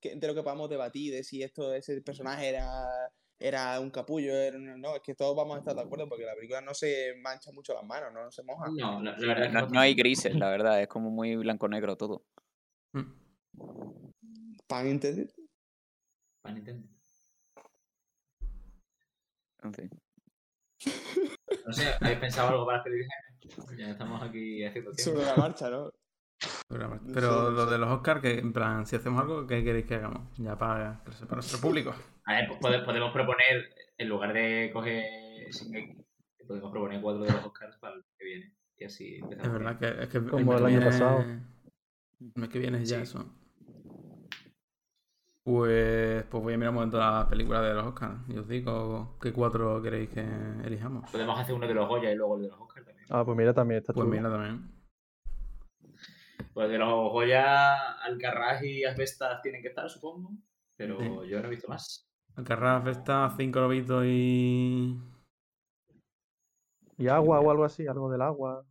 [0.00, 2.68] que- de lo que podamos debatir, de si esto, ese personaje era,
[3.38, 6.24] era un capullo, era una- no, es que todos vamos a estar de acuerdo porque
[6.24, 8.66] la película no se mancha mucho las manos, no se moja.
[8.76, 10.80] No, la, la verdad es que No, no hay grises, la verdad.
[10.80, 12.24] Es como muy blanco-negro todo.
[12.92, 13.02] Mm.
[14.66, 15.32] ¿Pan entendido?
[16.42, 16.88] Para Nintendo.
[19.62, 19.90] En fin.
[21.66, 23.78] No sé, ¿habéis pensado algo para las televisiones?
[23.78, 25.12] Ya estamos aquí haciendo tiempo.
[25.12, 25.92] Sobre la marcha, ¿no?
[26.68, 29.94] Pero, pero lo de los Oscars, que en plan, si hacemos algo, ¿qué queréis que
[29.94, 30.22] hagamos?
[30.36, 31.94] Ya para, para nuestro público.
[32.24, 35.04] A ver, pues pode- podemos proponer, en lugar de coger
[35.52, 36.04] Shingeki,
[36.48, 38.52] podemos proponer cuatro de los Oscars para el que viene.
[38.78, 41.20] Y así empezamos Es verdad que es que el Como el año viene- pasado.
[41.20, 43.02] El mes que viene es ya Sí.
[43.04, 43.32] eso.
[45.44, 48.18] Pues, pues voy a mirar un momento las películas de los Oscars.
[48.28, 50.20] Y os digo qué cuatro queréis que
[50.64, 51.08] elijamos.
[51.12, 53.06] Podemos hacer uno de los Goya y luego el de los Oscars también.
[53.10, 54.16] Ah, pues mira, también está Pues chulo.
[54.16, 54.75] mira también.
[56.56, 60.30] Pues de los Goya, Alcarrás y Asbestas tienen que estar, supongo.
[60.74, 61.28] Pero Sí.
[61.28, 62.08] yo no he visto más.
[62.34, 64.98] Alcarrás, Festa, Cinco Lobitos y.
[66.96, 68.64] Y agua o algo así, algo del agua.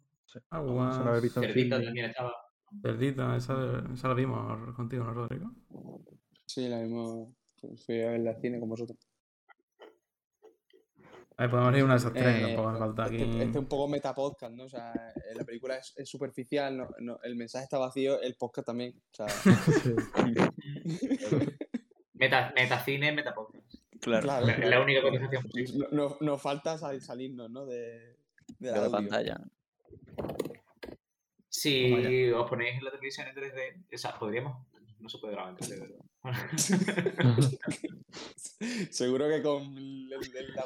[0.50, 0.98] Agua.
[0.98, 2.34] No había visto Cerdita también estaba.
[2.82, 5.52] Cerdita, esa, esa la vimos contigo, ¿no, Rodrigo?
[6.48, 7.28] Sí, la misma.
[7.86, 8.98] Fui a ver al cine con vosotros.
[11.38, 13.15] A ver, podemos ir una de esas tres, Eh, tampoco hace falta aquí.
[13.15, 14.63] Este, este es un poco metapodcast, ¿no?
[14.63, 18.36] O sea, eh, la película es, es superficial, no, no- el mensaje está vacío, el
[18.36, 18.93] podcast también.
[19.12, 19.26] O sea.
[22.13, 23.76] Meta, metacine, metapodcast.
[24.00, 24.84] Claro, claro, La- Es la claro.
[24.84, 25.88] única cotización posible.
[25.91, 27.65] No- no- Nos falta sal- salirnos, ¿no?
[27.65, 28.15] De,
[28.60, 29.38] la pantalla.
[31.50, 34.65] Si os ponéis la televisión en 3D, o sea, podríamos.
[35.00, 36.06] No se puede grabar en 3D, ¿verdad?
[38.90, 40.18] Seguro que con la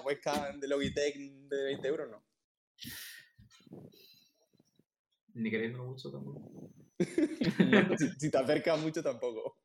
[0.01, 2.23] webcam de Logitech de 20 euros, no.
[5.33, 6.71] Ni queriendo mucho tampoco.
[7.97, 9.57] si, si te acercas mucho, tampoco.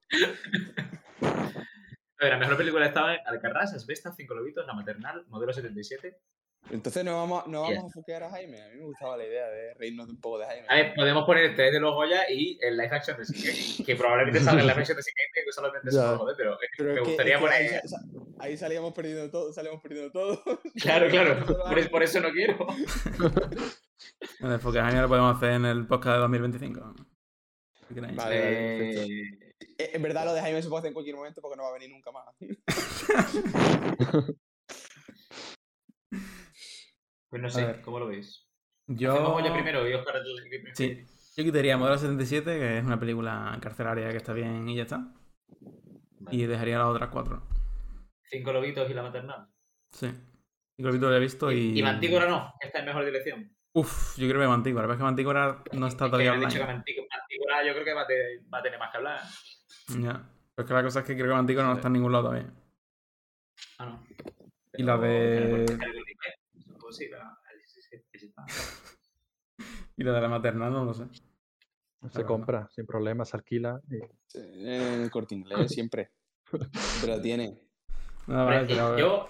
[1.21, 1.53] A
[2.21, 6.19] ver, la mejor película estaba en Alcarrás, Asbestas, Cinco Lobitos, La Maternal, Modelo 77.
[6.71, 8.61] Entonces no vamos, no vamos a fuquear a Jaime.
[8.63, 10.67] A mí me gustaba la idea de reírnos un poco de Jaime.
[10.69, 14.41] A ver, podemos poner tres de los Goya y el live action de que probablemente
[14.41, 16.13] salga el live action de Shingeki, que solamente se Ya.
[16.13, 17.89] lo jode, pero, Pero me que- gustaría que ahí, poner.
[17.89, 18.01] sa-
[18.39, 20.43] ahí salíamos perdiendo todo, salíamos perdiendo todo.
[20.83, 22.57] Claro, claro, por, es- por eso no quiero.
[24.41, 26.95] En el Focus Año lo podemos hacer en el podcast de 2025.
[27.89, 28.17] Si queréis.
[28.17, 29.03] Vale, vale.
[29.05, 29.39] Eh,
[29.79, 31.71] Eh, En verdad, lo de Jaime se puede hacer en cualquier momento porque no va
[31.71, 32.25] a venir nunca más.
[37.35, 37.83] pues no sé.
[37.83, 38.49] ¿cómo lo veis?
[38.87, 39.33] Yo.
[39.33, 40.77] Goya primero y Oscar el que primero.
[40.77, 41.05] Sí.
[41.37, 45.13] Yo quitaría Modelo 77, que es una película carcelaria que está bien y ya está.
[46.21, 46.37] Vale.
[46.37, 47.43] Y dejaría las otras cuatro.
[48.23, 49.49] Cinco Lobitos y La Maternal.
[49.91, 50.13] Sí.
[50.77, 51.77] Y lo he visto y.
[51.77, 53.53] Y Mantícora no, está en mejor dirección.
[53.73, 54.85] Uf, yo creo que Mantícora.
[54.85, 56.65] Pero es que Mantícora no está Es todavía dicho que.
[56.65, 59.21] Mantícora, yo creo que va a, tener, va a tener más que hablar.
[59.89, 60.23] Ya.
[60.55, 62.29] Pero es que la cosa es que creo que Mantícora no está en ningún lado
[62.29, 62.49] todavía.
[63.79, 64.07] Ah, no.
[64.77, 65.67] Y la de-
[66.85, 67.39] Pues sí, la-.
[69.97, 71.07] Y la de la maternal no lo sé.
[72.11, 73.81] Se compra sin problema, se alquila.
[73.91, 76.11] y- En el corte inglés, siempre.
[77.01, 77.59] Pero tiene.
[78.27, 78.99] No, vale, pero.
[78.99, 79.29] yo,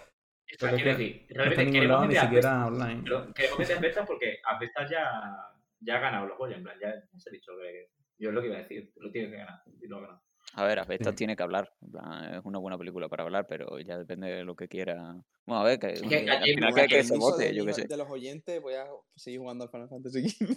[0.59, 3.03] pero quiero que decir, no realmente en ningún queremos lado ni siquiera online.
[3.05, 6.79] Pero queremos meter a Asbestas porque Asbestas ya, ya ha ganado los Goya, en plan,
[6.81, 9.31] ya, ya se ha dicho que yo es lo que iba a decir, lo tiene
[9.31, 10.23] que ganar, y lo ha ganado.
[10.57, 11.17] A ver, Asbestas Sí.
[11.17, 11.73] tiene que hablar.
[11.83, 15.17] en plan, Es una buena película para hablar, pero ya depende de lo que quiera.
[15.47, 17.67] Bueno, a ver, que, que al aquí- final aquí que, que se vote, de yo
[17.67, 17.87] qué sé.
[17.89, 18.87] De los oyentes, voy a
[19.17, 20.57] seguir jugando al Final Fantasy XV.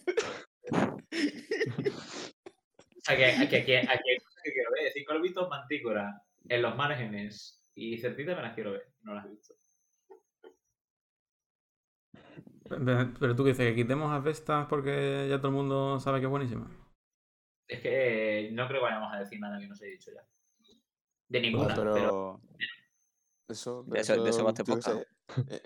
[2.95, 6.61] O sea, que, que, que, aquí hay cosas que quiero ver, Cinco Lobitos, Mantícora, En
[6.61, 9.55] los márgenes y Cerdita me las quiero ver, no las he visto.
[12.69, 16.25] Pero tú que dices que quitemos a Vestas porque ya todo el mundo sabe que
[16.25, 16.69] es buenísima.
[17.67, 20.25] Es que no creo que vayamos a decir nada que no se haya dicho ya.
[21.29, 21.93] De ninguna, pero...
[21.93, 22.41] pero...
[23.49, 25.01] Eso, De eso- de eso va este podcast.
[25.49, 25.61] eh,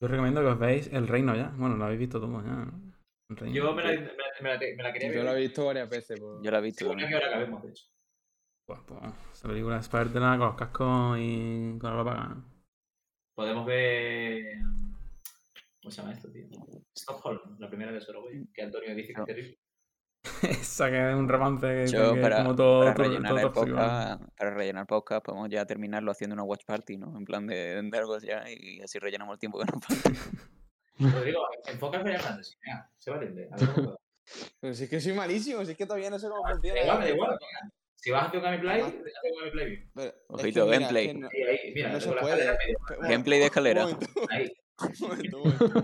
[0.00, 1.48] Yo os recomiendo que os veáis El Reino ya.
[1.56, 2.50] Bueno, lo habéis visto todos ya.
[2.50, 2.94] ¿no?
[3.30, 3.54] El Reino.
[3.54, 5.42] Yo me la, me la- me la- me la quería Yo lo he ver.
[5.42, 6.20] visto varias veces.
[6.20, 6.38] pues.
[6.42, 7.10] Yo la he visto Según a también.
[7.10, 7.84] qué hora acabemos, de hecho.
[8.66, 9.00] Pues, pues,
[9.32, 12.36] esa película es para con los cascos y con la paga.
[13.34, 14.58] Podemos ver.
[15.82, 16.46] ¿Cómo se llama esto, tío?
[16.96, 19.58] Stockholm, la primera de Sorogoy, que Antonio dice que terrible.
[20.42, 23.40] Esa que es un romance que, Yo, que es para, como todo, para todo- rellenar
[23.40, 27.16] todo podcast, para rellenar podcast, podemos ya terminarlo haciendo una watch party, ¿no?
[27.18, 30.20] En plan de, de algo ya y así rellenamos el tiempo que nos falta.
[30.98, 32.54] Rodrigo, enfoca en Final Fantasy.
[32.64, 33.48] Venga, se valiente.
[33.50, 33.98] A puedo.
[34.60, 36.80] Pero si es que soy malísimo, si es que todavía no sé cómo Da funciona.
[36.80, 37.38] igual, igual.
[38.02, 39.90] Si vas a hacer un gameplay, haz un gameplay bien.
[40.28, 41.14] Ojito, mira, gameplay.
[41.14, 42.58] no, Ahí, ahí, mira, no se puede.
[43.00, 43.86] Gameplay de escalera.
[43.86, 44.52] Un momento, Ahí.
[44.80, 45.82] un momento, un momento.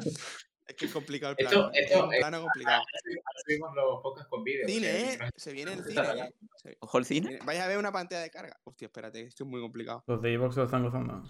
[0.66, 1.72] Es que es complicado el Esto- plano.
[1.74, 1.80] ¿eh?
[1.80, 2.76] esto- es un plano complicado.
[2.82, 4.66] Ahora subimos los podcasts con vídeo.
[4.66, 5.18] Cine, ¿eh?
[5.20, 6.32] no Se viene el no cine.
[6.64, 6.76] ¿eh?
[6.80, 7.38] Ojo el cine.
[7.44, 8.58] Vais a ver una pantalla de carga.
[8.64, 10.02] Hostia, espérate, esto es muy complicado.
[10.08, 11.22] Los de Xbox lo están gozando.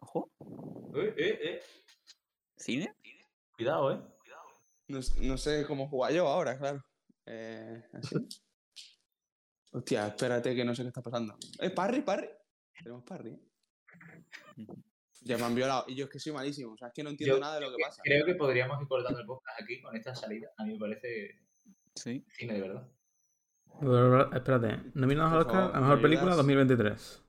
[0.00, 0.30] Ojo.
[0.96, 1.60] Eh, eh, eh.
[2.56, 2.94] ¿Cine?
[3.56, 4.00] Cuidado, eh.
[4.88, 6.84] No, s- no sé cómo jugar yo ahora, claro.
[7.26, 8.16] Eh, así.
[9.72, 11.36] Hostia, espérate que no sé qué está pasando.
[11.60, 12.28] Eh, parry, parry.
[12.78, 13.30] Tenemos parry.
[13.30, 13.40] ¿eh?
[15.22, 15.84] Ya me han violado.
[15.86, 16.72] Y yo es que soy malísimo.
[16.72, 18.00] O sea, es que no entiendo Yo nada de lo que pasa.
[18.02, 20.48] Creo que podríamos ir cortando el podcast aquí con esta salida.
[20.56, 21.42] A mí me parece
[21.94, 22.24] Sí.
[22.30, 22.88] cine de verdad.
[23.78, 26.36] Pero, Espérate, nominados al Oscar a mejor ¿me película ayudas?
[26.38, 27.22] 2023.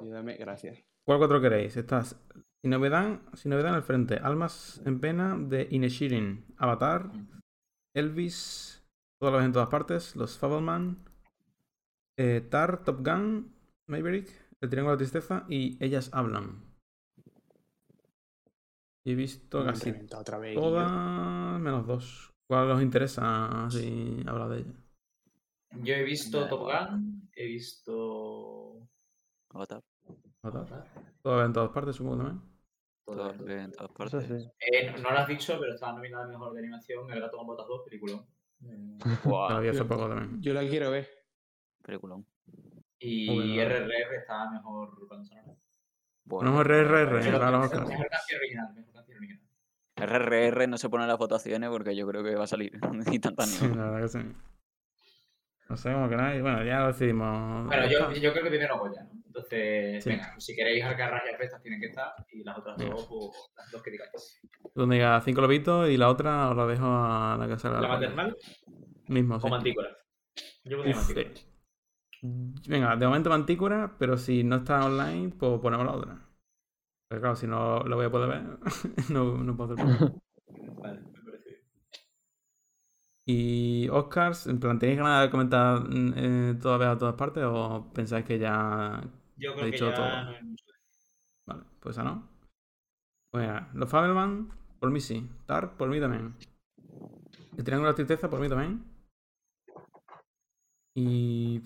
[0.00, 0.82] Ayúdame, gracias.
[1.04, 1.76] ¿Cuál cuatro queréis?
[1.76, 2.16] Estás
[2.62, 4.14] sin novedad, sin novedad en el frente.
[4.16, 6.46] Almas en pena de Ineshirin.
[6.56, 7.10] Avatar.
[7.94, 8.82] Elvis.
[9.20, 10.16] Todas las en todas partes.
[10.16, 11.04] Los Fableman.
[12.20, 13.52] Eh, Tar, Top Gun.
[13.86, 14.28] Maverick.
[14.60, 15.46] El Triángulo de la Tristeza.
[15.48, 16.62] Y Ellas Hablan.
[19.04, 20.54] Y he visto Me casi otra vez.
[20.54, 22.34] Todas menos dos.
[22.46, 24.72] ¿Cuál os interesa si habla de ella?
[25.82, 26.64] Yo he visto Top.
[26.64, 28.86] Gun, he visto.
[29.50, 29.82] Avatar.
[30.42, 30.84] Avatar.
[31.22, 32.42] Todas en todas partes, supongo también.
[33.06, 34.26] todo Todo en todas partes.
[34.26, 34.50] sí.
[34.60, 37.66] Eh, no lo has dicho, pero estaba nominada mejor de animación El gato con botas
[37.66, 38.22] 2, película.
[38.60, 40.42] Hace poco también.
[40.42, 41.19] Yo la quiero ver.
[41.82, 42.26] Peliculón.
[42.98, 45.46] Y RRR está mejor banda sonora.
[46.24, 47.88] Bueno, Ponemos RRR canción- Oscars.
[47.88, 49.46] mejor canción original, mejor canción original.
[49.96, 52.72] RRR no se pone en las votaciones porque yo creo que va a salir
[53.12, 53.54] instantáneo.
[53.54, 54.18] Sí, la verdad que sí.
[55.68, 56.42] No sé cómo queráis.
[56.42, 57.66] Bueno, ya lo decidimos.
[57.66, 59.10] Bueno, yo, yo creo que primero Goya, ¿no?
[59.26, 60.10] Entonces, Sí.
[60.10, 63.70] venga, si queréis Alcarras y Alfestas tienen que estar y las otras dos, pues, las
[63.70, 64.40] dos que digáis.
[64.74, 67.80] Tú digas cinco lobitos y la otra os la dejo a la que salga.
[67.80, 68.36] ¿La la maternal
[69.06, 69.46] Mismo, sí.
[69.46, 69.96] o Mantícora?
[70.64, 71.49] Yo pondría Uf, Mantícora.
[72.22, 76.18] Venga, de momento Mantícora, pero si no está online, pues ponemos la otra.
[77.08, 78.58] Pero claro, si no lo voy a poder ver,
[79.10, 79.86] no, no puedo hacer.
[80.82, 81.60] Vale, me parece bien.
[83.26, 87.90] Y Oscars, en plan, ¿tenéis ganas de comentar mm, eh, todavía a todas partes o
[87.94, 89.02] pensáis que ya
[89.36, 90.06] Yo He que dicho ya todo.
[91.46, 92.28] Vale, pues esa no.
[93.32, 95.28] Pues mira, los Fableman, por mí sí.
[95.46, 96.36] Tar, por mí también.
[97.56, 98.82] El Triángulo de la Tristeza, por mí también.
[100.94, 101.62] Y.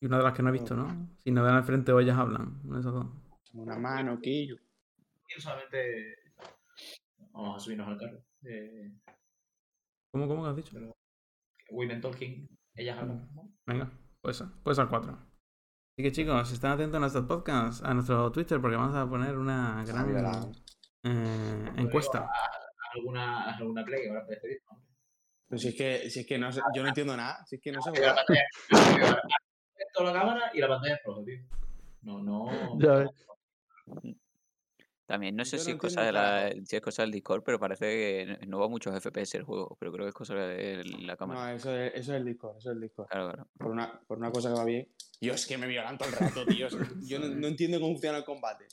[0.00, 1.08] Y una de las que no he visto, ¿no?
[1.16, 2.60] Si no dan al frente o ellas hablan.
[2.64, 3.06] Una de esas dos.
[3.54, 4.56] Una mano, Quillo.
[5.36, 6.16] Y solamente
[7.32, 8.18] vamos a subirnos al carro.
[8.44, 8.92] Eh,
[10.12, 10.78] ¿Cómo, cómo que has dicho?
[11.70, 13.28] Women Talking, ellas hablan.
[13.34, 13.50] ¿no?
[13.66, 14.42] Venga, pues.
[14.62, 15.12] Pues al 4.
[15.12, 19.36] Así que chicos, estén atentos a nuestros podcasts, a nuestro Twitter, porque vamos a poner
[19.36, 20.54] una gran
[21.04, 22.28] eh, encuesta.
[22.94, 24.58] ¿Alguna, alguna play ahora para despedir?
[24.70, 24.82] ¿no?
[25.48, 27.44] Pero si es que, si es que no sé- yo no entiendo nada.
[27.46, 28.16] Si es que no sé jugar.
[29.96, 31.38] Esto la cámara y la pantalla es roja, tío.
[32.02, 32.46] No, no.
[32.78, 33.10] Ya.
[35.06, 37.60] También no sé si no es, cosa de la, si es cosa del Discord, pero
[37.60, 41.16] parece que no va muchos FPS el juego, pero creo que es cosa de la
[41.16, 41.40] cámara.
[41.44, 43.06] No, eso es, eso es el Discord, eso es el Discord.
[43.06, 43.48] Claro, claro.
[43.56, 44.88] Por una, por una cosa que va bien.
[45.20, 46.66] Yo es que me violan todo el rato, tío.
[47.06, 48.66] Yo no, no entiendo cómo funciona el combate.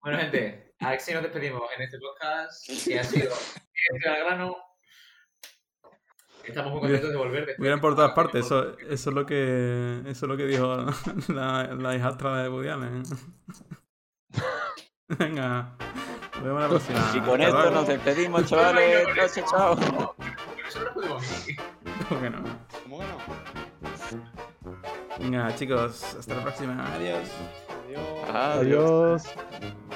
[0.00, 3.34] Bueno, gente, a ver si nos despedimos en este podcast que ha sido
[3.90, 4.56] directo al grano.
[6.46, 7.46] Estamos muy contentos de volver.
[7.46, 10.76] después por todas partes, eso, eso es lo que eso es lo que dijo
[11.28, 13.02] la, la hijastra de Woody Allen.
[15.18, 15.76] Venga,
[16.34, 16.98] nos vemos la próxima.
[17.14, 17.70] Y con Hasta esto luego.
[17.70, 19.06] nos despedimos, chavales.
[19.34, 20.16] Chao, chao.
[22.08, 22.42] ¿Cómo que no?
[22.82, 23.18] ¿Cómo que no?
[25.18, 26.94] Venga, chicos, hasta la próxima.
[26.94, 27.28] Adiós.
[28.32, 29.22] Adiós.
[29.24, 29.93] Adiós.